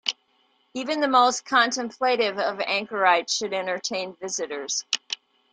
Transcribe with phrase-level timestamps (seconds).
[0.73, 4.83] Even the most contemplative of anchorites should entertain visitors.